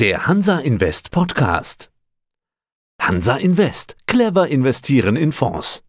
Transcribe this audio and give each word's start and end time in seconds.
Der 0.00 0.28
Hansa 0.28 0.60
Invest 0.60 1.10
Podcast. 1.10 1.90
Hansa 3.02 3.34
Invest. 3.34 3.96
Clever 4.06 4.46
investieren 4.46 5.16
in 5.16 5.32
Fonds. 5.32 5.82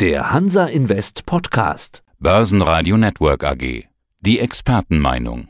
Der 0.00 0.32
Hansa 0.32 0.66
Invest 0.66 1.24
Podcast. 1.24 2.02
Börsenradio 2.18 2.98
Network 2.98 3.42
AG. 3.42 3.88
Die 4.20 4.38
Expertenmeinung. 4.38 5.48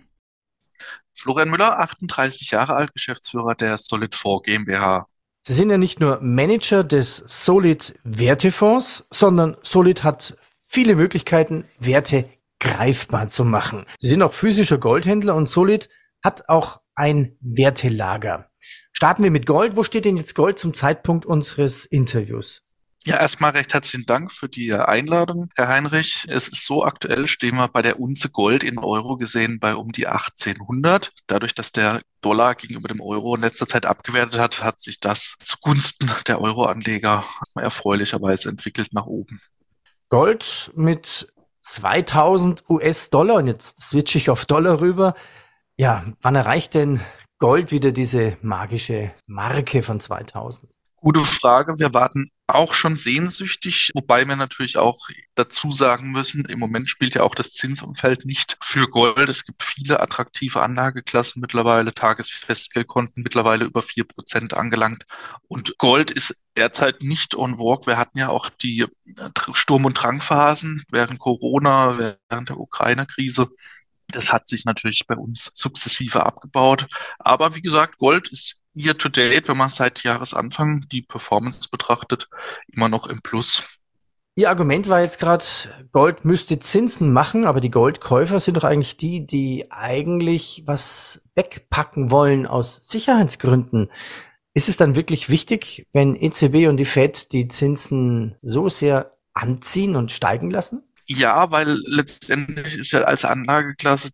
Florian 1.13 1.51
Müller, 1.51 1.81
38 1.81 2.53
Jahre 2.53 2.77
alt, 2.77 2.93
Geschäftsführer 2.93 3.57
der 3.57 3.79
Solid4 3.79 4.45
GmbH. 4.45 5.09
Sie 5.43 5.55
sind 5.55 5.71
ja 5.71 5.79
nicht 5.79 5.99
nur 5.99 6.21
Manager 6.21 6.85
des 6.85 7.17
Solid 7.27 7.99
Wertefonds, 8.05 9.09
sondern 9.11 9.57
Solid 9.65 10.05
hat 10.05 10.37
viele 10.69 10.95
Möglichkeiten, 10.95 11.65
Werte 11.81 12.31
greifbar 12.61 13.27
zu 13.27 13.45
machen. 13.45 13.87
Sie 13.99 14.09
sind 14.09 14.23
auch 14.23 14.35
physischer 14.35 14.79
Goldhändler 14.79 15.35
und 15.35 15.49
Solid 15.49 15.89
hat 16.23 16.49
auch 16.49 16.84
ein 16.95 17.37
Wertelager. 17.41 18.51
Starten 18.93 19.23
wir 19.23 19.31
mit 19.31 19.47
Gold. 19.47 19.77
Wo 19.77 19.85
steht 19.85 20.05
denn 20.05 20.17
jetzt 20.17 20.35
Gold 20.35 20.59
zum 20.59 20.75
Zeitpunkt 20.75 21.27
unseres 21.27 21.85
Interviews? 21.85 22.65
Ja, 23.07 23.19
erstmal 23.19 23.51
recht 23.51 23.75
herzlichen 23.75 24.07
Dank 24.07 24.33
für 24.33 24.49
die 24.49 24.73
Einladung, 24.73 25.51
Herr 25.57 25.69
Heinrich. 25.69 26.25
Es 26.27 26.49
ist 26.49 26.65
so 26.65 26.85
aktuell, 26.85 27.29
stehen 27.29 27.57
wir 27.57 27.69
bei 27.69 27.83
der 27.83 28.01
Unze 28.01 28.31
Gold 28.31 28.65
in 28.65 28.79
Euro 28.79 29.19
gesehen 29.19 29.59
bei 29.61 29.75
um 29.75 29.93
die 29.93 30.07
1800. 30.07 31.11
Dadurch, 31.27 31.55
dass 31.55 31.71
der 31.71 32.01
Dollar 32.23 32.55
gegenüber 32.55 32.89
dem 32.89 33.03
Euro 33.03 33.35
in 33.35 33.43
letzter 33.43 33.67
Zeit 33.67 33.85
abgewertet 33.85 34.41
hat, 34.41 34.63
hat 34.63 34.81
sich 34.81 35.01
das 35.01 35.35
zugunsten 35.39 36.11
der 36.27 36.41
Euroanleger 36.41 37.27
erfreulicherweise 37.55 38.49
entwickelt 38.49 38.95
nach 38.95 39.05
oben. 39.05 39.39
Gold 40.09 40.73
mit 40.75 41.29
2000 41.61 42.71
US-Dollar 42.71 43.37
und 43.37 43.49
jetzt 43.49 43.81
switche 43.83 44.17
ich 44.17 44.31
auf 44.31 44.47
Dollar 44.47 44.81
rüber. 44.81 45.15
Ja, 45.77 46.05
wann 46.21 46.37
erreicht 46.37 46.75
denn 46.75 47.01
Gold 47.39 47.73
wieder 47.73 47.91
diese 47.91 48.39
magische 48.43 49.13
Marke 49.27 49.83
von 49.83 49.99
2000? 49.99 50.71
Gute 50.97 51.25
Frage. 51.25 51.75
Wir 51.79 51.93
warten 51.93 52.31
auch 52.47 52.75
schon 52.75 52.97
sehnsüchtig, 52.97 53.91
wobei 53.93 54.27
wir 54.27 54.37
natürlich 54.37 54.79
auch 54.79 55.09
dazu 55.35 55.73
sagen 55.73 56.13
müssen, 56.13 56.45
im 56.45 56.59
Moment 56.59 56.89
spielt 56.89 57.15
ja 57.15 57.23
auch 57.25 57.35
das 57.35 57.51
Zinsumfeld 57.51 58.25
nicht 58.25 58.57
für 58.63 58.89
Gold. 58.89 59.29
Es 59.29 59.45
gibt 59.45 59.65
viele 59.65 60.01
attraktive 60.01 60.63
Anlageklassen 60.63 61.41
mittlerweile, 61.41 61.93
Tagesfestgeldkonten 61.93 63.23
mittlerweile 63.23 63.65
über 63.65 63.83
vier 63.83 64.05
Prozent 64.05 64.55
angelangt. 64.55 65.05
Und 65.49 65.77
Gold 65.77 66.11
ist 66.11 66.43
derzeit 66.57 67.03
nicht 67.03 67.35
on 67.35 67.57
vogue. 67.57 67.87
Wir 67.87 67.99
hatten 67.99 68.19
ja 68.19 68.29
auch 68.29 68.49
die 68.49 68.87
Sturm- 69.53 69.87
und 69.87 69.95
Drangphasen 69.95 70.85
während 70.91 71.19
Corona, 71.19 71.99
während 72.31 72.49
der 72.49 72.59
Ukraine-Krise. 72.59 73.49
Das 74.15 74.33
hat 74.33 74.49
sich 74.49 74.65
natürlich 74.65 75.07
bei 75.07 75.17
uns 75.17 75.51
sukzessive 75.55 76.25
abgebaut. 76.25 76.87
Aber 77.19 77.55
wie 77.57 77.63
gesagt, 77.63 77.99
Gold 77.99 78.29
ist 78.29 78.61
year 78.75 78.97
to 78.97 79.09
date, 79.09 79.49
wenn 79.49 79.57
man 79.57 79.69
seit 79.69 80.05
Jahresanfang 80.05 80.85
die 80.91 81.03
Performance 81.03 81.69
betrachtet, 81.71 82.29
immer 82.69 82.89
noch 82.89 83.07
im 83.07 83.21
Plus. 83.23 83.63
Ihr 84.37 84.51
Argument 84.51 84.89
war 84.89 85.01
jetzt 85.01 85.21
gerade, 85.21 85.45
Gold 85.93 86.25
müsste 86.25 86.59
Zinsen 86.59 87.13
machen, 87.13 87.45
aber 87.45 87.61
die 87.61 87.71
Goldkäufer 87.71 88.41
sind 88.41 88.57
doch 88.57 88.65
eigentlich 88.65 88.97
die, 88.97 89.27
die 89.27 89.71
eigentlich 89.71 90.65
was 90.67 91.23
wegpacken 91.37 92.11
wollen 92.11 92.47
aus 92.47 92.89
Sicherheitsgründen. 92.89 93.91
Ist 94.53 94.69
es 94.69 94.77
dann 94.77 94.97
wirklich 94.97 95.29
wichtig, 95.29 95.87
wenn 95.93 96.17
EZB 96.17 96.69
und 96.69 96.79
die 96.79 96.85
Fed 96.85 97.33
die 97.33 97.47
Zinsen 97.49 98.37
so 98.43 98.69
sehr 98.69 99.17
anziehen 99.35 99.95
und 99.95 100.11
steigen 100.11 100.51
lassen? 100.51 100.83
Ja, 101.07 101.51
weil 101.51 101.79
letztendlich 101.87 102.79
ist 102.79 102.93
ja 102.93 103.03
als 103.03 103.27
Anlageklasse 103.27 104.11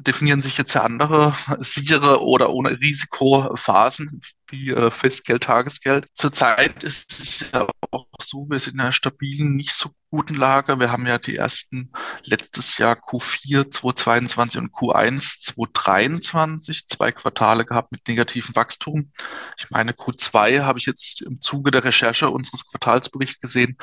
definieren 0.00 0.42
sich 0.42 0.58
jetzt 0.58 0.74
ja 0.74 0.82
andere 0.82 1.32
sichere 1.58 2.22
oder 2.22 2.50
ohne 2.50 2.80
Risikophasen 2.80 4.20
wie 4.48 4.70
äh, 4.70 4.90
Festgeld, 4.90 5.44
Tagesgeld. 5.44 6.08
Zurzeit 6.14 6.82
ist 6.82 7.12
es 7.12 7.44
ja 7.52 7.68
auch 7.92 8.06
so, 8.20 8.46
wir 8.50 8.58
sind 8.58 8.74
in 8.74 8.80
einer 8.80 8.92
stabilen, 8.92 9.54
nicht 9.54 9.72
so 9.72 9.90
guten 10.14 10.34
Lage. 10.36 10.78
Wir 10.78 10.92
haben 10.92 11.08
ja 11.08 11.18
die 11.18 11.34
ersten 11.34 11.90
letztes 12.22 12.78
Jahr 12.78 12.94
Q4 12.94 13.68
2022 13.68 14.60
und 14.60 14.72
Q1 14.72 15.40
2023 15.40 16.86
zwei 16.86 17.10
Quartale 17.10 17.64
gehabt 17.64 17.90
mit 17.90 18.06
negativem 18.06 18.54
Wachstum. 18.54 19.10
Ich 19.58 19.70
meine, 19.70 19.90
Q2 19.90 20.62
habe 20.62 20.78
ich 20.78 20.86
jetzt 20.86 21.20
im 21.22 21.40
Zuge 21.40 21.72
der 21.72 21.82
Recherche 21.82 22.30
unseres 22.30 22.64
Quartalsberichts 22.64 23.40
gesehen, 23.40 23.76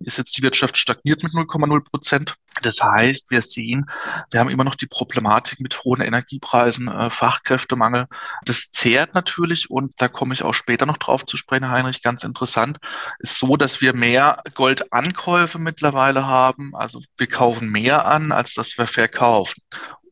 ist 0.00 0.18
jetzt 0.18 0.36
die 0.36 0.42
Wirtschaft 0.42 0.76
stagniert 0.76 1.22
mit 1.22 1.32
0,0 1.32 1.88
Prozent. 1.88 2.34
Das 2.62 2.82
heißt, 2.82 3.30
wir 3.30 3.42
sehen, 3.42 3.88
wir 4.32 4.40
haben 4.40 4.50
immer 4.50 4.64
noch 4.64 4.74
die 4.74 4.86
Problematik 4.86 5.60
mit 5.60 5.84
hohen 5.84 6.00
Energiepreisen, 6.00 6.88
äh, 6.88 7.08
Fachkräftemangel. 7.08 8.06
Das 8.44 8.72
zehrt 8.72 9.14
natürlich 9.14 9.70
und 9.70 9.94
da 9.98 10.08
komme 10.08 10.34
ich 10.34 10.42
auch 10.42 10.54
später 10.54 10.86
noch 10.86 10.96
drauf 10.96 11.24
zu 11.24 11.36
sprechen, 11.36 11.70
Heinrich, 11.70 12.02
ganz 12.02 12.24
interessant, 12.24 12.78
ist 13.20 13.38
so, 13.38 13.56
dass 13.56 13.80
wir 13.80 13.94
mehr 13.94 14.42
Goldankäufe 14.54 15.60
mittlerweile 15.68 16.26
haben. 16.26 16.74
Also 16.74 17.02
wir 17.18 17.26
kaufen 17.26 17.68
mehr 17.68 18.06
an, 18.06 18.32
als 18.32 18.54
dass 18.54 18.78
wir 18.78 18.86
verkaufen. 18.86 19.60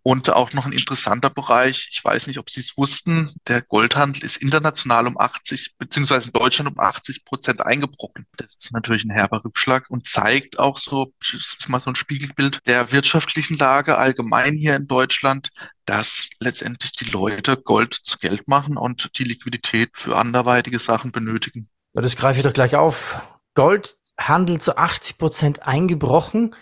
Und 0.02 0.30
auch 0.30 0.52
noch 0.52 0.66
ein 0.66 0.72
interessanter 0.72 1.30
Bereich, 1.30 1.88
ich 1.90 2.04
weiß 2.04 2.28
nicht, 2.28 2.38
ob 2.38 2.48
Sie 2.48 2.60
es 2.60 2.76
wussten, 2.76 3.34
der 3.48 3.60
Goldhandel 3.60 4.22
ist 4.22 4.36
international 4.36 5.08
um 5.08 5.18
80, 5.18 5.74
beziehungsweise 5.78 6.28
in 6.28 6.32
Deutschland 6.32 6.70
um 6.70 6.78
80 6.78 7.24
Prozent 7.24 7.60
eingebrochen. 7.60 8.24
Das 8.36 8.50
ist 8.50 8.72
natürlich 8.72 9.04
ein 9.04 9.10
herber 9.10 9.44
Rückschlag 9.44 9.90
und 9.90 10.06
zeigt 10.06 10.60
auch 10.60 10.78
so, 10.78 11.12
ist 11.32 11.68
mal 11.68 11.80
so 11.80 11.90
ein 11.90 11.96
Spiegelbild 11.96 12.60
der 12.68 12.92
wirtschaftlichen 12.92 13.58
Lage 13.58 13.98
allgemein 13.98 14.54
hier 14.54 14.76
in 14.76 14.86
Deutschland, 14.86 15.48
dass 15.86 16.30
letztendlich 16.38 16.92
die 16.92 17.10
Leute 17.10 17.56
Gold 17.56 17.94
zu 17.94 18.18
Geld 18.18 18.46
machen 18.46 18.76
und 18.76 19.18
die 19.18 19.24
Liquidität 19.24 19.90
für 19.94 20.16
anderweitige 20.16 20.78
Sachen 20.78 21.10
benötigen. 21.10 21.68
Das 21.94 22.14
greife 22.14 22.38
ich 22.38 22.44
doch 22.44 22.52
gleich 22.52 22.76
auf. 22.76 23.20
Goldhandel 24.16 24.60
zu 24.60 24.76
80 24.76 25.18
Prozent 25.18 25.66
eingebrochen. 25.66 26.54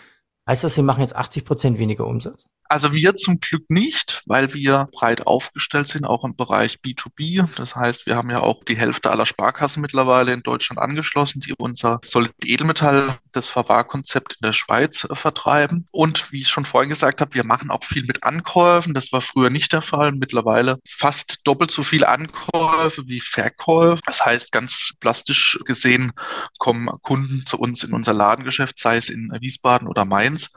Heißt 0.47 0.63
das, 0.63 0.75
Sie 0.75 0.83
machen 0.83 1.01
jetzt 1.01 1.15
80 1.15 1.45
Prozent 1.45 1.79
weniger 1.79 2.05
Umsatz? 2.05 2.45
Also 2.67 2.93
wir 2.93 3.15
zum 3.15 3.39
Glück 3.39 3.69
nicht, 3.69 4.23
weil 4.25 4.53
wir 4.53 4.87
breit 4.91 5.27
aufgestellt 5.27 5.87
sind, 5.87 6.05
auch 6.05 6.23
im 6.23 6.35
Bereich 6.35 6.79
B2B. 6.83 7.47
Das 7.57 7.75
heißt, 7.75 8.07
wir 8.07 8.15
haben 8.15 8.29
ja 8.31 8.41
auch 8.41 8.63
die 8.63 8.77
Hälfte 8.77 9.11
aller 9.11 9.25
Sparkassen 9.25 9.81
mittlerweile 9.81 10.33
in 10.33 10.41
Deutschland 10.41 10.79
angeschlossen, 10.79 11.41
die 11.41 11.53
unser 11.53 11.99
Solid 12.03 12.33
Edelmetall, 12.43 13.17
das 13.35 13.49
Verwahrkonzept 13.49 14.33
in 14.33 14.45
der 14.45 14.53
Schweiz 14.53 15.03
äh, 15.03 15.15
vertreiben. 15.15 15.87
Und 15.91 16.31
wie 16.31 16.39
ich 16.39 16.49
schon 16.49 16.65
vorhin 16.65 16.89
gesagt 16.89 17.21
habe, 17.21 17.33
wir 17.33 17.43
machen 17.43 17.71
auch 17.71 17.83
viel 17.83 18.05
mit 18.05 18.23
Ankäufen. 18.23 18.93
Das 18.93 19.11
war 19.11 19.21
früher 19.21 19.49
nicht 19.49 19.73
der 19.73 19.81
Fall. 19.81 20.11
Mittlerweile 20.11 20.77
fast 20.87 21.39
doppelt 21.43 21.71
so 21.71 21.83
viele 21.83 22.07
Ankäufe 22.07 23.03
wie 23.07 23.19
Verkäufe. 23.19 24.01
Das 24.05 24.23
heißt, 24.23 24.51
ganz 24.51 24.93
plastisch 24.99 25.59
gesehen 25.65 26.11
kommen 26.57 26.89
Kunden 27.01 27.45
zu 27.45 27.57
uns 27.59 27.83
in 27.83 27.93
unser 27.93 28.13
Ladengeschäft, 28.13 28.79
sei 28.79 28.97
es 28.97 29.09
in 29.09 29.31
Wiesbaden 29.39 29.87
oder 29.87 30.05
Mainz, 30.05 30.49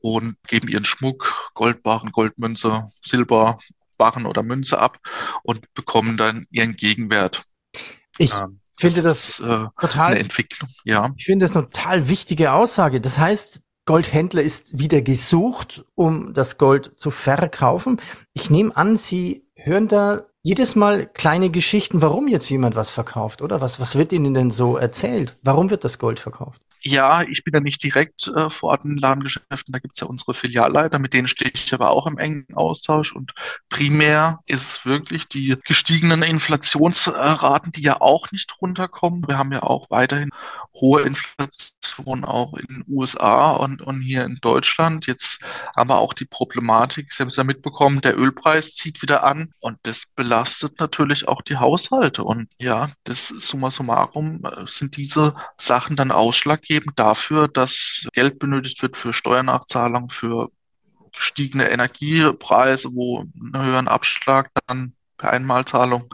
und 0.00 0.36
geben 0.46 0.68
ihren 0.68 0.84
Schmuck, 0.84 1.50
Goldbarren, 1.54 2.12
Goldmünze, 2.12 2.84
Silberbarren 3.04 4.26
oder 4.26 4.42
Münze 4.42 4.78
ab 4.78 4.98
und 5.42 5.72
bekommen 5.74 6.16
dann 6.16 6.46
ihren 6.50 6.76
Gegenwert. 6.76 7.44
Ich 8.18 8.34
ähm, 8.34 8.59
finde 8.80 9.02
das, 9.02 9.38
das 9.38 9.40
äh, 9.40 9.66
total 9.80 10.12
eine 10.12 10.20
Entwicklung, 10.20 10.68
ja. 10.84 11.12
Ich 11.16 11.26
finde 11.26 11.46
das 11.46 11.56
eine 11.56 11.66
total 11.66 12.08
wichtige 12.08 12.52
Aussage. 12.52 13.00
Das 13.00 13.18
heißt, 13.18 13.60
Goldhändler 13.86 14.42
ist 14.42 14.78
wieder 14.78 15.02
gesucht, 15.02 15.84
um 15.94 16.34
das 16.34 16.58
Gold 16.58 16.92
zu 16.96 17.10
verkaufen. 17.10 18.00
Ich 18.32 18.50
nehme 18.50 18.76
an, 18.76 18.96
Sie 18.96 19.44
hören 19.54 19.88
da 19.88 20.22
jedes 20.42 20.74
Mal 20.74 21.06
kleine 21.06 21.50
Geschichten, 21.50 22.00
warum 22.00 22.26
jetzt 22.28 22.48
jemand 22.48 22.74
was 22.74 22.90
verkauft, 22.90 23.42
oder? 23.42 23.60
Was, 23.60 23.78
was 23.78 23.96
wird 23.96 24.12
Ihnen 24.12 24.32
denn 24.34 24.50
so 24.50 24.76
erzählt? 24.76 25.36
Warum 25.42 25.70
wird 25.70 25.84
das 25.84 25.98
Gold 25.98 26.18
verkauft? 26.18 26.62
Ja, 26.82 27.20
ich 27.22 27.44
bin 27.44 27.52
ja 27.52 27.60
nicht 27.60 27.82
direkt 27.82 28.28
äh, 28.28 28.48
vor 28.48 28.70
Ort 28.70 28.86
in 28.86 28.96
Ladengeschäften, 28.96 29.70
da 29.70 29.78
gibt's 29.78 30.00
ja 30.00 30.06
unsere 30.06 30.32
Filialleiter, 30.32 30.98
mit 30.98 31.12
denen 31.12 31.26
stehe 31.26 31.50
ich 31.54 31.74
aber 31.74 31.90
auch 31.90 32.06
im 32.06 32.16
engen 32.16 32.46
Austausch. 32.54 33.14
Und 33.14 33.34
primär 33.68 34.38
ist 34.46 34.62
es 34.62 34.86
wirklich 34.86 35.28
die 35.28 35.58
gestiegenen 35.66 36.22
Inflationsraten, 36.22 37.72
die 37.72 37.82
ja 37.82 38.00
auch 38.00 38.32
nicht 38.32 38.62
runterkommen. 38.62 39.28
Wir 39.28 39.36
haben 39.36 39.52
ja 39.52 39.62
auch 39.62 39.90
weiterhin 39.90 40.30
hohe 40.74 41.02
Inflation 41.02 42.24
auch 42.24 42.54
in 42.54 42.66
den 42.66 42.84
USA 42.88 43.52
und, 43.52 43.82
und 43.82 44.00
hier 44.00 44.24
in 44.24 44.38
Deutschland. 44.40 45.06
Jetzt 45.06 45.40
haben 45.76 45.90
wir 45.90 45.98
auch 45.98 46.14
die 46.14 46.24
Problematik, 46.24 47.12
Sie 47.12 47.22
haben 47.22 47.28
es 47.28 47.36
ja 47.36 47.44
mitbekommen, 47.44 48.00
der 48.00 48.18
Ölpreis 48.18 48.74
zieht 48.74 49.02
wieder 49.02 49.24
an 49.24 49.52
und 49.60 49.78
das 49.82 50.06
belastet 50.06 50.78
natürlich 50.78 51.28
auch 51.28 51.42
die 51.42 51.56
Haushalte. 51.56 52.24
Und 52.24 52.50
ja, 52.58 52.90
das 53.04 53.28
summa 53.28 53.70
summarum 53.70 54.44
äh, 54.44 54.66
sind 54.66 54.96
diese 54.96 55.34
Sachen 55.58 55.96
dann 55.96 56.10
ausschlaggebend 56.10 56.98
dafür, 56.98 57.48
dass 57.48 58.06
Geld 58.12 58.38
benötigt 58.38 58.82
wird 58.82 58.96
für 58.96 59.12
Steuernachzahlung, 59.12 60.08
für 60.08 60.50
gestiegene 61.12 61.68
Energiepreise, 61.70 62.94
wo 62.94 63.20
einen 63.20 63.64
höheren 63.64 63.88
Abschlag 63.88 64.50
dann 64.66 64.94
per 65.20 65.30
Einmalzahlung 65.30 66.12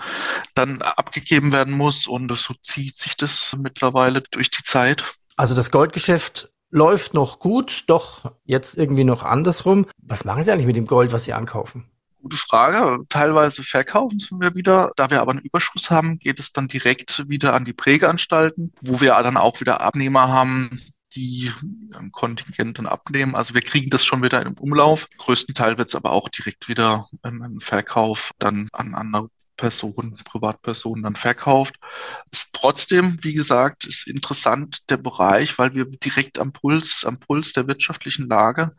dann 0.55 0.82
abgegeben 0.82 1.53
werden 1.53 1.73
muss. 1.73 2.06
Und 2.06 2.31
so 2.37 2.55
zieht 2.61 2.97
sich 2.97 3.17
das 3.17 3.56
mittlerweile 3.56 4.20
durch 4.20 4.50
die 4.50 4.64
Zeit. 4.64 5.14
Also 5.37 5.55
das 5.55 5.70
Goldgeschäft 5.70 6.50
läuft 6.70 7.14
noch 7.14 7.38
gut, 7.38 7.85
doch 7.87 8.32
jetzt 8.44 8.76
irgendwie 8.76 9.05
noch 9.05 9.23
andersrum. 9.23 9.87
Was 10.03 10.25
machen 10.25 10.43
Sie 10.43 10.50
eigentlich 10.50 10.67
mit 10.67 10.76
dem 10.76 10.87
Gold, 10.87 11.12
was 11.12 11.25
Sie 11.25 11.32
ankaufen? 11.32 11.88
Gute 12.20 12.37
Frage. 12.37 13.05
Teilweise 13.08 13.62
verkaufen 13.62 14.19
wir 14.41 14.56
wieder. 14.56 14.91
Da 14.97 15.11
wir 15.11 15.20
aber 15.20 15.31
einen 15.31 15.41
Überschuss 15.41 15.91
haben, 15.93 16.19
geht 16.19 16.41
es 16.41 16.52
dann 16.52 16.67
direkt 16.67 17.29
wieder 17.29 17.55
an 17.55 17.64
die 17.64 17.73
Prägeanstalten, 17.73 18.73
wo 18.82 19.00
wir 19.00 19.12
dann 19.23 19.37
auch 19.37 19.61
wieder 19.61 19.81
Abnehmer 19.81 20.29
haben, 20.29 20.81
die 21.17 21.51
ein 21.99 22.13
Kontingent 22.13 22.79
dann 22.79 22.87
abnehmen. 22.87 23.35
Also 23.35 23.55
wir 23.55 23.63
kriegen 23.63 23.91
das 23.91 24.05
schon 24.05 24.23
wieder 24.23 24.45
im 24.45 24.55
Umlauf. 24.55 25.09
Größtenteils 25.19 25.79
wird 25.79 25.89
es 25.89 25.95
aber 25.95 26.13
auch 26.13 26.29
direkt 26.29 26.69
wieder 26.69 27.09
im 27.25 27.61
Verkauf 27.61 28.33
dann 28.39 28.69
an 28.73 28.95
andere 28.95 29.31
Personen, 29.56 30.17
Privatpersonen 30.25 31.03
dann 31.05 31.17
verkauft. 31.17 31.75
Ist 32.31 32.53
trotzdem, 32.53 33.19
wie 33.23 33.35
gesagt, 33.35 33.87
ist 33.87 34.06
interessant 34.06 34.91
der 34.91 34.97
Bereich, 34.97 35.58
weil 35.58 35.75
wir 35.75 35.87
direkt 35.87 36.38
am 36.38 36.53
Puls, 36.53 37.05
am 37.05 37.19
Puls 37.19 37.53
der 37.53 37.67
wirtschaftlichen 37.67 38.29
Lage 38.29 38.73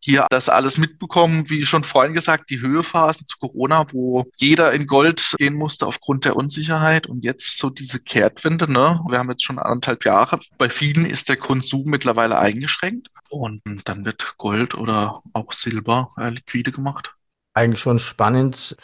hier 0.00 0.26
das 0.30 0.48
alles 0.48 0.78
mitbekommen, 0.78 1.48
wie 1.50 1.64
schon 1.64 1.84
vorhin 1.84 2.14
gesagt, 2.14 2.50
die 2.50 2.60
Höhephasen 2.60 3.26
zu 3.26 3.38
Corona, 3.38 3.86
wo 3.92 4.30
jeder 4.36 4.72
in 4.72 4.86
Gold 4.86 5.34
gehen 5.38 5.54
musste 5.54 5.86
aufgrund 5.86 6.24
der 6.24 6.36
Unsicherheit 6.36 7.06
und 7.06 7.24
jetzt 7.24 7.58
so 7.58 7.70
diese 7.70 8.00
Kehrtwende, 8.00 8.70
ne? 8.70 9.00
Wir 9.08 9.18
haben 9.18 9.30
jetzt 9.30 9.44
schon 9.44 9.58
anderthalb 9.58 10.04
Jahre. 10.04 10.40
Bei 10.58 10.68
vielen 10.68 11.04
ist 11.04 11.28
der 11.28 11.36
Konsum 11.36 11.84
mittlerweile 11.86 12.38
eingeschränkt 12.38 13.08
und 13.28 13.62
dann 13.84 14.04
wird 14.04 14.36
Gold 14.38 14.74
oder 14.74 15.22
auch 15.32 15.52
Silber 15.52 16.10
äh, 16.18 16.30
liquide 16.30 16.72
gemacht. 16.72 17.14
Eigentlich 17.54 17.80
schon 17.80 17.98
spannend. 17.98 18.76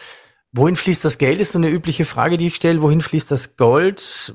Wohin 0.52 0.76
fließt 0.76 1.04
das 1.04 1.18
Geld, 1.18 1.40
ist 1.40 1.52
so 1.52 1.58
eine 1.58 1.70
übliche 1.70 2.04
Frage, 2.04 2.38
die 2.38 2.46
ich 2.46 2.54
stelle. 2.54 2.82
Wohin 2.82 3.00
fließt 3.00 3.30
das 3.30 3.56
Gold? 3.56 4.34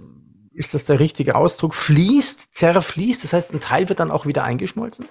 Ist 0.53 0.73
das 0.73 0.85
der 0.85 0.99
richtige 0.99 1.35
Ausdruck? 1.35 1.73
Fließt, 1.73 2.53
zerfließt, 2.53 3.23
das 3.23 3.33
heißt, 3.33 3.51
ein 3.51 3.59
Teil 3.59 3.89
wird 3.89 3.99
dann 3.99 4.11
auch 4.11 4.27
wieder 4.27 4.43
eingeschmolzen? 4.43 5.07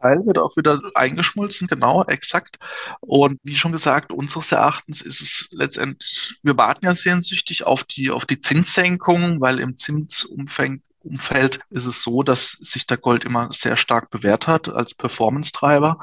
Teil 0.00 0.24
wird 0.24 0.38
auch 0.38 0.56
wieder 0.56 0.80
eingeschmolzen, 0.94 1.66
genau, 1.66 2.04
exakt. 2.04 2.58
Und 3.00 3.40
wie 3.42 3.56
schon 3.56 3.72
gesagt, 3.72 4.12
unseres 4.12 4.52
Erachtens 4.52 5.02
ist 5.02 5.20
es 5.20 5.48
letztendlich, 5.50 6.36
wir 6.42 6.56
warten 6.56 6.84
ja 6.84 6.94
sehnsüchtig 6.94 7.66
auf 7.66 7.82
die, 7.82 8.10
auf 8.10 8.24
die 8.24 8.38
Zinssenkung, 8.38 9.40
weil 9.40 9.58
im 9.58 9.76
Zinsumfang 9.76 10.80
Umfeld 11.04 11.60
ist 11.70 11.84
es 11.84 12.02
so, 12.02 12.22
dass 12.22 12.52
sich 12.52 12.86
der 12.86 12.96
Gold 12.96 13.24
immer 13.24 13.52
sehr 13.52 13.76
stark 13.76 14.10
bewährt 14.10 14.48
hat 14.48 14.68
als 14.68 14.94
Performance-Treiber. 14.94 15.98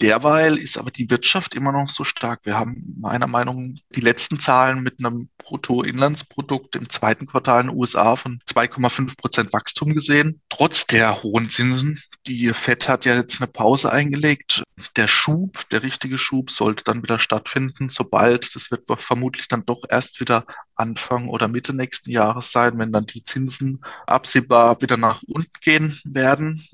Derweil 0.00 0.56
ist 0.56 0.78
aber 0.78 0.92
die 0.92 1.10
Wirtschaft 1.10 1.56
immer 1.56 1.72
noch 1.72 1.88
so 1.88 2.04
stark. 2.04 2.40
Wir 2.44 2.56
haben 2.56 2.94
meiner 3.00 3.26
Meinung 3.26 3.72
nach 3.72 3.80
die 3.96 4.00
letzten 4.00 4.38
Zahlen 4.38 4.82
mit 4.82 5.04
einem 5.04 5.28
Bruttoinlandsprodukt 5.38 6.76
im 6.76 6.88
zweiten 6.88 7.26
Quartal 7.26 7.62
in 7.62 7.66
den 7.68 7.76
USA 7.76 8.14
von 8.14 8.38
2,5 8.48 9.16
Prozent 9.16 9.52
Wachstum 9.52 9.94
gesehen, 9.94 10.40
trotz 10.48 10.86
der 10.86 11.24
hohen 11.24 11.50
Zinsen. 11.50 12.00
Die 12.28 12.52
Fed 12.54 12.88
hat 12.88 13.06
ja 13.06 13.16
jetzt 13.16 13.40
eine 13.40 13.48
Pause 13.48 13.90
eingelegt. 13.90 14.62
Der 14.94 15.08
Schub, 15.08 15.68
der 15.70 15.82
richtige 15.82 16.18
Schub, 16.18 16.50
sollte 16.50 16.84
dann 16.84 17.02
wieder 17.02 17.18
stattfinden, 17.18 17.88
sobald, 17.88 18.54
das 18.54 18.70
wird 18.70 18.86
vermutlich 18.86 19.48
dann 19.48 19.66
doch 19.66 19.82
erst 19.88 20.20
wieder 20.20 20.44
Anfang 20.76 21.28
oder 21.28 21.48
Mitte 21.48 21.74
nächsten 21.74 22.10
Jahres 22.10 22.52
sein, 22.52 22.78
wenn 22.78 22.92
dann 22.92 23.06
die 23.06 23.24
Zinsen 23.24 23.80
absehbar 24.06 24.80
wieder 24.80 24.96
nach 24.96 25.24
unten 25.26 25.50
gehen 25.60 25.98
werden. 26.04 26.64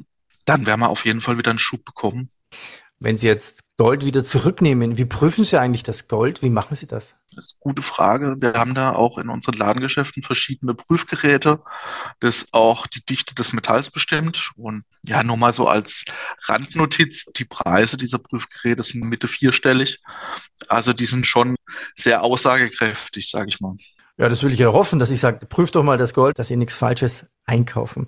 Dann 0.44 0.66
werden 0.66 0.80
wir 0.80 0.90
auf 0.90 1.06
jeden 1.06 1.22
Fall 1.22 1.38
wieder 1.38 1.50
einen 1.50 1.58
Schub 1.58 1.86
bekommen. 1.86 2.30
Wenn 3.00 3.18
Sie 3.18 3.26
jetzt 3.26 3.64
Gold 3.76 4.04
wieder 4.04 4.24
zurücknehmen, 4.24 4.96
wie 4.96 5.04
prüfen 5.04 5.44
Sie 5.44 5.58
eigentlich 5.58 5.82
das 5.82 6.06
Gold? 6.06 6.42
Wie 6.42 6.48
machen 6.48 6.76
Sie 6.76 6.86
das? 6.86 7.16
Das 7.34 7.46
ist 7.46 7.54
eine 7.56 7.72
gute 7.72 7.82
Frage. 7.82 8.36
Wir 8.38 8.54
haben 8.54 8.74
da 8.74 8.92
auch 8.92 9.18
in 9.18 9.28
unseren 9.28 9.54
Ladengeschäften 9.54 10.22
verschiedene 10.22 10.74
Prüfgeräte, 10.74 11.60
das 12.20 12.46
auch 12.52 12.86
die 12.86 13.04
Dichte 13.04 13.34
des 13.34 13.52
Metalls 13.52 13.90
bestimmt. 13.90 14.52
Und 14.56 14.84
ja, 15.04 15.24
nur 15.24 15.36
mal 15.36 15.52
so 15.52 15.66
als 15.66 16.04
Randnotiz, 16.46 17.26
die 17.36 17.44
Preise 17.44 17.96
dieser 17.96 18.18
Prüfgeräte 18.18 18.82
sind 18.84 19.04
Mitte 19.04 19.26
vierstellig. 19.26 19.98
Also 20.68 20.92
die 20.92 21.06
sind 21.06 21.26
schon 21.26 21.56
sehr 21.96 22.22
aussagekräftig, 22.22 23.28
sage 23.28 23.48
ich 23.48 23.60
mal. 23.60 23.74
Ja, 24.16 24.28
das 24.28 24.44
will 24.44 24.52
ich 24.52 24.60
ja 24.60 24.72
hoffen, 24.72 25.00
dass 25.00 25.10
ich 25.10 25.18
sage, 25.18 25.44
prüft 25.46 25.74
doch 25.74 25.82
mal 25.82 25.98
das 25.98 26.14
Gold, 26.14 26.38
dass 26.38 26.48
Sie 26.48 26.56
nichts 26.56 26.76
Falsches 26.76 27.26
einkaufen. 27.44 28.06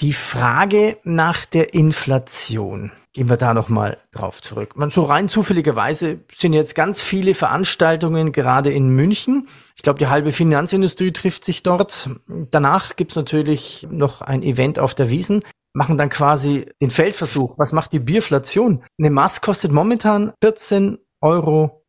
Die 0.00 0.14
Frage 0.14 0.98
nach 1.04 1.44
der 1.44 1.74
Inflation. 1.74 2.92
Gehen 3.16 3.30
wir 3.30 3.38
da 3.38 3.54
nochmal 3.54 3.96
drauf 4.12 4.42
zurück. 4.42 4.76
Man, 4.76 4.90
so 4.90 5.02
rein 5.04 5.30
zufälligerweise 5.30 6.20
sind 6.36 6.52
jetzt 6.52 6.74
ganz 6.74 7.00
viele 7.00 7.32
Veranstaltungen 7.32 8.30
gerade 8.30 8.70
in 8.70 8.90
München. 8.90 9.48
Ich 9.74 9.82
glaube, 9.82 9.98
die 9.98 10.08
halbe 10.08 10.32
Finanzindustrie 10.32 11.12
trifft 11.12 11.42
sich 11.42 11.62
dort. 11.62 12.10
Danach 12.50 12.94
gibt's 12.94 13.16
natürlich 13.16 13.86
noch 13.90 14.20
ein 14.20 14.42
Event 14.42 14.78
auf 14.78 14.94
der 14.94 15.08
Wiesen. 15.08 15.44
Machen 15.72 15.96
dann 15.96 16.10
quasi 16.10 16.70
den 16.82 16.90
Feldversuch. 16.90 17.54
Was 17.56 17.72
macht 17.72 17.94
die 17.94 18.00
Bierflation? 18.00 18.84
Eine 18.98 19.08
Maß 19.08 19.40
kostet 19.40 19.72
momentan 19.72 20.34
14,90 20.44 20.98
Euro. 21.22 21.86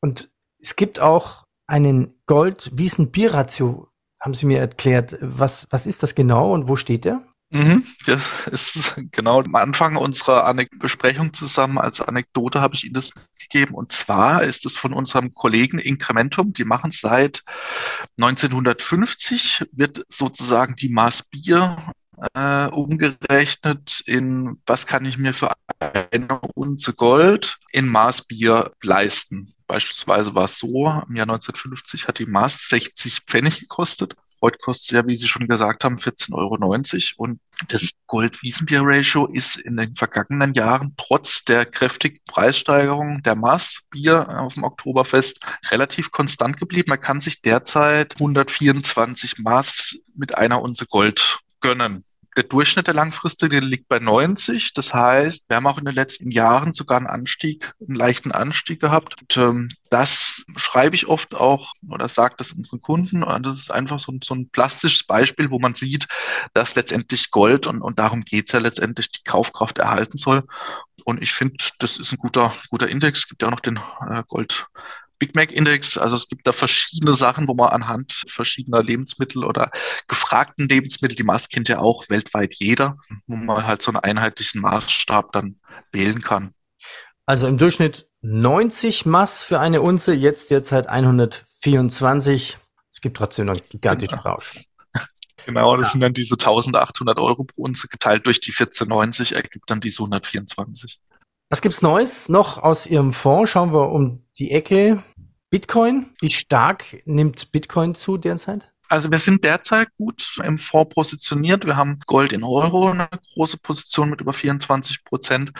Und 0.00 0.30
es 0.60 0.76
gibt 0.76 1.00
auch 1.00 1.46
einen 1.66 2.14
Gold-Wiesen-Bierratio 2.26 3.88
haben 4.20 4.34
Sie 4.34 4.46
mir 4.46 4.58
erklärt, 4.58 5.16
was, 5.20 5.66
was 5.70 5.86
ist 5.86 6.02
das 6.02 6.14
genau 6.14 6.52
und 6.52 6.68
wo 6.68 6.76
steht 6.76 7.04
der? 7.04 7.22
Mhm, 7.50 7.82
das 8.04 8.46
ist 8.46 9.00
genau 9.10 9.40
am 9.40 9.54
Anfang 9.54 9.96
unserer 9.96 10.44
Anek 10.44 10.78
Besprechung 10.78 11.32
zusammen. 11.32 11.78
Als 11.78 12.02
Anekdote 12.02 12.60
habe 12.60 12.74
ich 12.74 12.84
Ihnen 12.84 12.94
das 12.94 13.10
gegeben. 13.40 13.74
Und 13.74 13.92
zwar 13.92 14.42
ist 14.42 14.66
es 14.66 14.76
von 14.76 14.92
unserem 14.92 15.32
Kollegen 15.32 15.78
Incrementum. 15.78 16.52
Die 16.52 16.64
machen 16.64 16.90
seit 16.90 17.42
1950, 18.20 19.64
wird 19.72 20.04
sozusagen 20.10 20.76
die 20.76 20.90
Maß 20.90 21.22
Bier 21.30 21.78
äh, 22.34 22.66
umgerechnet 22.66 24.02
in, 24.04 24.60
was 24.66 24.86
kann 24.86 25.06
ich 25.06 25.16
mir 25.16 25.32
für 25.32 25.52
eine 25.80 26.40
Unze 26.54 26.92
Gold 26.92 27.58
in 27.72 27.88
Maß 27.88 28.22
Bier 28.22 28.72
leisten. 28.82 29.54
Beispielsweise 29.66 30.34
war 30.34 30.44
es 30.44 30.58
so, 30.58 30.86
im 31.08 31.16
Jahr 31.16 31.28
1950 31.28 32.08
hat 32.08 32.18
die 32.18 32.26
Maß 32.26 32.68
60 32.68 33.20
Pfennig 33.26 33.60
gekostet. 33.60 34.16
Heute 34.40 34.58
kostet 34.58 34.92
ja, 34.92 35.06
wie 35.06 35.16
Sie 35.16 35.26
schon 35.26 35.48
gesagt 35.48 35.84
haben, 35.84 35.96
14,90 35.96 36.34
Euro. 36.34 37.24
Und 37.24 37.40
das 37.68 37.90
Gold-Wiesenbier-Ratio 38.06 39.26
ist 39.26 39.56
in 39.56 39.76
den 39.76 39.94
vergangenen 39.94 40.54
Jahren 40.54 40.94
trotz 40.96 41.44
der 41.44 41.66
kräftigen 41.66 42.20
Preissteigerung 42.26 43.22
der 43.22 43.34
Maß-Bier 43.34 44.40
auf 44.40 44.54
dem 44.54 44.64
Oktoberfest 44.64 45.40
relativ 45.70 46.10
konstant 46.12 46.56
geblieben. 46.56 46.90
Man 46.90 47.00
kann 47.00 47.20
sich 47.20 47.42
derzeit 47.42 48.14
124 48.14 49.38
Maß 49.38 49.96
mit 50.14 50.36
einer 50.36 50.62
Unze 50.62 50.86
Gold 50.86 51.40
gönnen. 51.60 52.04
Der 52.38 52.44
Durchschnitt 52.44 52.86
der 52.86 52.94
langfristige 52.94 53.58
liegt 53.58 53.88
bei 53.88 53.98
90. 53.98 54.72
Das 54.72 54.94
heißt, 54.94 55.48
wir 55.48 55.56
haben 55.56 55.66
auch 55.66 55.78
in 55.78 55.86
den 55.86 55.94
letzten 55.96 56.30
Jahren 56.30 56.72
sogar 56.72 56.98
einen 56.98 57.08
Anstieg, 57.08 57.72
einen 57.80 57.96
leichten 57.96 58.30
Anstieg 58.30 58.80
gehabt. 58.80 59.20
Und, 59.20 59.36
ähm, 59.38 59.68
das 59.90 60.44
schreibe 60.56 60.94
ich 60.94 61.08
oft 61.08 61.34
auch 61.34 61.72
oder 61.90 62.06
sage 62.06 62.36
das 62.38 62.52
unseren 62.52 62.80
Kunden. 62.80 63.24
Und 63.24 63.44
das 63.44 63.58
ist 63.58 63.72
einfach 63.72 63.98
so, 63.98 64.16
so 64.22 64.36
ein 64.36 64.50
plastisches 64.50 65.04
Beispiel, 65.04 65.50
wo 65.50 65.58
man 65.58 65.74
sieht, 65.74 66.06
dass 66.54 66.76
letztendlich 66.76 67.32
Gold 67.32 67.66
und, 67.66 67.82
und 67.82 67.98
darum 67.98 68.20
geht's 68.20 68.52
ja 68.52 68.60
letztendlich, 68.60 69.10
die 69.10 69.24
Kaufkraft 69.24 69.78
erhalten 69.78 70.16
soll. 70.16 70.44
Und 71.04 71.20
ich 71.20 71.32
finde, 71.32 71.56
das 71.80 71.96
ist 71.96 72.12
ein 72.12 72.18
guter, 72.18 72.54
guter 72.70 72.88
Index. 72.88 73.18
Es 73.18 73.28
gibt 73.28 73.42
ja 73.42 73.48
auch 73.48 73.52
noch 73.52 73.58
den 73.58 73.80
äh, 74.08 74.22
Gold 74.28 74.68
Big 75.18 75.34
Mac 75.34 75.52
Index. 75.52 75.98
Also 75.98 76.16
es 76.16 76.28
gibt 76.28 76.46
da 76.46 76.52
verschiedene 76.52 77.14
Sachen, 77.14 77.48
wo 77.48 77.54
man 77.54 77.70
anhand 77.70 78.24
verschiedener 78.28 78.82
Lebensmittel 78.82 79.44
oder 79.44 79.70
gefragten 80.06 80.68
Lebensmittel, 80.68 81.16
die 81.16 81.24
Maß 81.24 81.48
kennt 81.48 81.68
ja 81.68 81.78
auch 81.78 82.08
weltweit 82.08 82.54
jeder, 82.54 82.96
wo 83.26 83.36
man 83.36 83.66
halt 83.66 83.82
so 83.82 83.90
einen 83.90 83.98
einheitlichen 83.98 84.60
Maßstab 84.60 85.32
dann 85.32 85.56
wählen 85.92 86.22
kann. 86.22 86.52
Also 87.26 87.46
im 87.46 87.58
Durchschnitt 87.58 88.08
90 88.22 89.06
Mass 89.06 89.42
für 89.42 89.60
eine 89.60 89.82
Unze, 89.82 90.14
jetzt 90.14 90.50
derzeit 90.50 90.88
124. 90.88 92.58
Es 92.90 93.00
gibt 93.00 93.16
trotzdem 93.16 93.46
noch 93.46 93.54
einen 93.54 93.68
gigantischen 93.68 94.18
genau. 94.18 94.34
Rausch. 94.34 94.64
Genau, 95.46 95.76
das 95.76 95.88
ja. 95.88 95.92
sind 95.92 96.00
dann 96.00 96.12
diese 96.12 96.34
1800 96.34 97.16
Euro 97.16 97.44
pro 97.44 97.62
Unze 97.62 97.86
geteilt 97.86 98.26
durch 98.26 98.40
die 98.40 98.50
1490 98.50 99.34
ergibt 99.34 99.70
dann 99.70 99.80
diese 99.80 100.02
124. 100.02 101.00
Was 101.50 101.62
gibt's 101.62 101.80
Neues 101.80 102.28
noch 102.28 102.58
aus 102.58 102.86
Ihrem 102.86 103.14
Fonds? 103.14 103.50
Schauen 103.50 103.72
wir 103.72 103.90
um 103.90 104.22
die 104.38 104.50
Ecke. 104.50 105.02
Bitcoin. 105.48 106.10
Wie 106.20 106.30
stark 106.30 106.84
nimmt 107.06 107.52
Bitcoin 107.52 107.94
zu 107.94 108.18
derzeit? 108.18 108.70
Also 108.90 109.10
wir 109.10 109.18
sind 109.18 109.44
derzeit 109.44 109.88
gut 109.96 110.38
im 110.44 110.58
Fonds 110.58 110.94
positioniert. 110.94 111.64
Wir 111.64 111.76
haben 111.76 112.00
Gold 112.06 112.34
in 112.34 112.44
Euro, 112.44 112.90
eine 112.90 113.08
große 113.34 113.56
Position 113.56 114.10
mit 114.10 114.20
über 114.20 114.34
24 114.34 115.04
Prozent. 115.04 115.52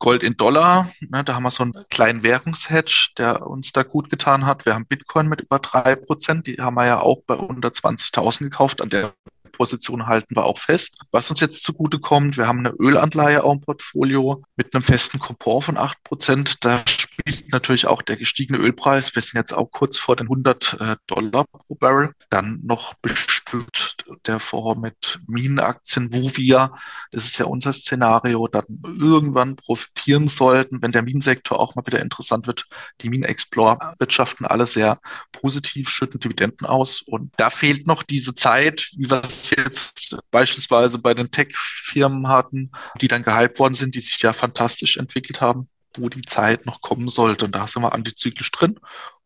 Gold 0.00 0.24
in 0.24 0.36
Dollar, 0.36 0.90
ne, 1.10 1.22
da 1.22 1.34
haben 1.34 1.44
wir 1.44 1.52
so 1.52 1.62
einen 1.62 1.74
kleinen 1.90 2.24
Währungshedge, 2.24 3.10
der 3.16 3.46
uns 3.46 3.70
da 3.70 3.84
gut 3.84 4.10
getan 4.10 4.46
hat. 4.46 4.66
Wir 4.66 4.74
haben 4.74 4.86
Bitcoin 4.86 5.28
mit 5.28 5.42
über 5.42 5.60
drei 5.60 5.94
Prozent. 5.94 6.48
Die 6.48 6.56
haben 6.56 6.74
wir 6.74 6.86
ja 6.86 7.00
auch 7.00 7.22
bei 7.24 7.34
unter 7.34 7.68
20.000 7.68 8.38
gekauft. 8.40 8.80
An 8.80 8.88
der 8.88 9.14
Position 9.56 10.06
halten 10.06 10.36
wir 10.36 10.44
auch 10.44 10.58
fest. 10.58 11.00
Was 11.12 11.30
uns 11.30 11.40
jetzt 11.40 11.62
zugute 11.62 11.98
kommt, 11.98 12.36
wir 12.36 12.46
haben 12.46 12.60
eine 12.60 12.70
Ölanleihe 12.70 13.42
auch 13.42 13.52
im 13.52 13.60
Portfolio 13.60 14.42
mit 14.56 14.74
einem 14.74 14.82
festen 14.82 15.18
Coupon 15.18 15.62
von 15.62 15.76
acht 15.76 16.02
Prozent. 16.04 16.64
Da 16.64 16.82
spielt 17.20 17.52
natürlich 17.52 17.86
auch 17.86 18.02
der 18.02 18.16
gestiegene 18.16 18.58
Ölpreis. 18.58 19.14
Wir 19.14 19.22
sind 19.22 19.36
jetzt 19.36 19.52
auch 19.52 19.70
kurz 19.70 19.98
vor 19.98 20.16
den 20.16 20.26
100 20.26 20.76
äh, 20.80 20.96
Dollar 21.06 21.44
pro 21.44 21.74
Barrel. 21.74 22.12
Dann 22.30 22.60
noch 22.62 22.94
bestückt 22.94 23.96
der 24.26 24.40
Fonds 24.40 24.80
mit 24.80 25.20
Minenaktien, 25.26 26.12
wo 26.12 26.36
wir, 26.36 26.72
das 27.12 27.24
ist 27.24 27.38
ja 27.38 27.46
unser 27.46 27.72
Szenario, 27.72 28.46
dann 28.48 28.64
irgendwann 28.84 29.56
profitieren 29.56 30.28
sollten, 30.28 30.82
wenn 30.82 30.92
der 30.92 31.02
Minensektor 31.02 31.58
auch 31.58 31.74
mal 31.74 31.86
wieder 31.86 32.00
interessant 32.00 32.46
wird. 32.46 32.66
Die 33.00 33.08
Minenexplore 33.08 33.94
wirtschaften 33.98 34.44
alle 34.46 34.66
sehr 34.66 35.00
positiv, 35.32 35.88
schütten 35.88 36.20
Dividenden 36.20 36.66
aus. 36.66 37.02
Und 37.02 37.32
da 37.36 37.50
fehlt 37.50 37.86
noch 37.86 38.02
diese 38.02 38.34
Zeit, 38.34 38.90
wie 38.96 39.10
wir 39.10 39.22
es 39.24 39.50
jetzt 39.50 40.18
beispielsweise 40.30 40.98
bei 40.98 41.14
den 41.14 41.30
Tech-Firmen 41.30 42.28
hatten, 42.28 42.70
die 43.00 43.08
dann 43.08 43.22
gehypt 43.22 43.58
worden 43.58 43.74
sind, 43.74 43.94
die 43.94 44.00
sich 44.00 44.20
ja 44.20 44.32
fantastisch 44.32 44.96
entwickelt 44.96 45.40
haben 45.40 45.68
wo 45.98 46.08
die 46.08 46.22
Zeit 46.22 46.66
noch 46.66 46.80
kommen 46.80 47.08
sollte. 47.08 47.46
Und 47.46 47.54
da 47.54 47.66
sind 47.66 47.82
wir 47.82 47.92
antizyklisch 47.94 48.50
drin 48.50 48.78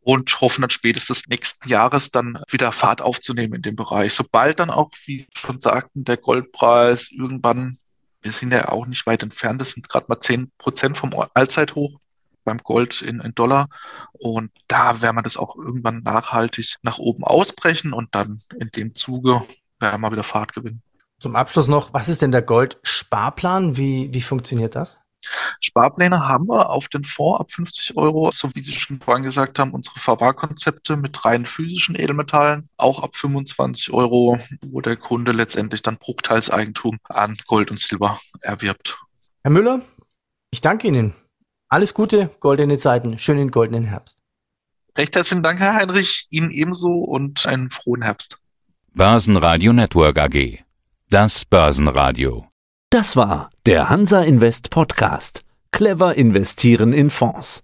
und 0.03 0.41
hoffen 0.41 0.63
dann 0.63 0.71
spätestens 0.71 1.27
nächsten 1.29 1.69
Jahres 1.69 2.11
dann 2.11 2.39
wieder 2.51 2.73
Fahrt 2.73 3.03
aufzunehmen 3.03 3.55
in 3.55 3.63
dem 3.63 3.77
Bereich. 3.77 4.15
Sobald 4.15 4.61
dann 4.61 4.71
auch, 4.71 4.91
wie 5.05 5.27
schon 5.35 5.61
sagten, 5.61 6.05
der 6.05 6.17
Goldpreis 6.17 7.11
irgendwann, 7.11 7.79
wir 8.23 8.33
sind 8.33 8.53
ja 8.53 8.69
auch 8.69 8.87
nicht 8.87 9.07
weit 9.07 9.23
entfernt, 9.23 9.61
das 9.61 9.73
sind 9.73 9.89
gerade 9.89 10.07
mal 10.09 10.21
10 10.21 10.51
Prozent 10.59 10.99
vom 10.99 11.11
Allzeithoch 11.35 11.99
beim 12.45 12.59
Gold 12.59 13.03
in, 13.03 13.21
in 13.21 13.35
Dollar. 13.35 13.69
Und 14.13 14.51
da 14.69 15.03
werden 15.03 15.17
wir 15.17 15.23
das 15.23 15.37
auch 15.37 15.57
irgendwann 15.57 16.03
nachhaltig 16.03 16.77
nach 16.83 16.99
oben 16.99 17.25
ausbrechen 17.25 17.93
und 17.93 18.15
dann 18.15 18.41
in 18.59 18.71
dem 18.71 18.95
Zuge 18.95 19.43
werden 19.79 20.01
wir 20.01 20.13
wieder 20.13 20.25
Fahrt 20.25 20.55
gewinnen. 20.55 20.83
Zum 21.19 21.37
Abschluss 21.37 21.69
noch, 21.69 21.93
was 21.93 22.09
ist 22.09 22.23
denn 22.23 22.33
der 22.33 22.43
Goldsparplan? 22.43 23.77
Wie, 23.77 24.09
wie 24.13 24.23
funktioniert 24.23 24.75
das? 24.75 24.99
Sparpläne 25.61 26.27
haben 26.27 26.49
wir 26.49 26.71
auf 26.71 26.89
den 26.89 27.05
Fonds 27.05 27.41
ab 27.41 27.51
50 27.51 27.97
Euro, 27.97 28.31
so 28.31 28.55
wie 28.55 28.63
Sie 28.63 28.73
schon 28.73 29.01
vorhin 29.01 29.25
gesagt 29.25 29.59
haben, 29.59 29.73
unsere 29.73 29.99
Verwahrkonzepte 29.99 30.97
mit 30.97 31.25
rein 31.25 31.47
physischen 31.47 31.95
Edelmetallen, 31.99 32.69
auch 32.77 33.03
ab 33.03 33.15
25 33.17 33.93
Euro, 33.93 34.39
wo 34.67 34.81
der 34.81 34.97
Kunde 34.97 35.33
letztendlich 35.33 35.83
dann 35.83 35.99
Bruchteilseigentum 35.99 36.99
an 37.05 37.37
Gold 37.47 37.71
und 37.71 37.79
Silber 37.79 38.21
erwirbt. 38.41 38.99
Herr 39.43 39.51
Müller, 39.51 39.83
ich 40.51 40.61
danke 40.61 40.89
Ihnen. 40.89 41.15
Alles 41.69 41.95
Gute, 41.95 42.31
goldene 42.41 42.79
Zeiten, 42.79 43.19
schönen 43.19 43.51
goldenen 43.51 43.85
Herbst. 43.85 44.19
Recht 44.99 45.15
herzlichen 45.15 45.43
Dank, 45.43 45.61
Herr 45.61 45.75
Heinrich, 45.75 46.27
Ihnen 46.31 46.51
ebenso 46.51 46.93
und 46.93 47.47
einen 47.47 47.71
frohen 47.71 48.03
Herbst. 48.03 48.39
Börsenradio 48.93 49.73
Network 49.73 50.19
AG. 50.19 50.65
Das 51.11 51.45
Börsenradio. 51.45 52.50
Das 52.93 53.15
war 53.15 53.51
der 53.67 53.89
Hansa 53.89 54.23
Invest 54.23 54.71
Podcast. 54.71 55.43
Clever 55.71 56.17
investieren 56.17 56.93
in 56.93 57.11
Fonds. 57.11 57.63